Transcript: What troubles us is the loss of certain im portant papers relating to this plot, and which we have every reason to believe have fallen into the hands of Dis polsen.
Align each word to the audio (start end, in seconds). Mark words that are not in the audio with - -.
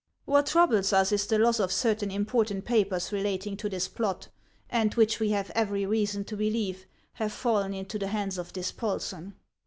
What 0.25 0.47
troubles 0.47 0.93
us 0.93 1.11
is 1.11 1.27
the 1.27 1.37
loss 1.37 1.59
of 1.59 1.71
certain 1.71 2.09
im 2.09 2.25
portant 2.25 2.65
papers 2.65 3.11
relating 3.11 3.55
to 3.57 3.69
this 3.69 3.87
plot, 3.87 4.29
and 4.67 4.91
which 4.95 5.19
we 5.19 5.29
have 5.29 5.51
every 5.53 5.85
reason 5.85 6.23
to 6.23 6.35
believe 6.35 6.87
have 7.13 7.31
fallen 7.31 7.75
into 7.75 7.99
the 7.99 8.07
hands 8.07 8.39
of 8.39 8.51
Dis 8.51 8.71
polsen. 8.71 9.33